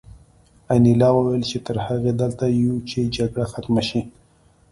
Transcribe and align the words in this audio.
انیلا 0.73 1.09
وویل 1.13 1.43
چې 1.51 1.57
تر 1.67 1.77
هغې 1.87 2.11
دلته 2.21 2.45
یو 2.63 2.75
چې 2.89 2.99
جګړه 3.17 3.45
ختمه 3.53 3.81
شي 3.89 4.01